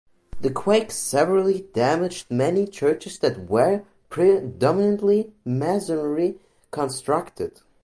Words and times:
The 0.39 0.49
quake 0.49 0.89
severely 0.89 1.67
damaged 1.75 2.31
many 2.31 2.65
churches 2.65 3.19
that 3.19 3.47
were 3.47 3.83
predominantly 4.09 5.31
masonry 5.45 6.39
constructed. 6.71 7.61